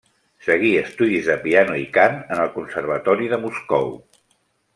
Segui 0.43 0.69
estudis 0.77 1.29
de 1.31 1.35
piano 1.43 1.75
i 1.81 1.85
cant 1.99 2.17
en 2.23 2.41
el 2.47 2.51
Conservatori 2.59 3.31
de 3.35 3.41
Moscou. 3.45 3.95